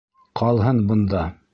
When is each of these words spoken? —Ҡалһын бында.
—Ҡалһын 0.41 0.81
бында. 0.93 1.25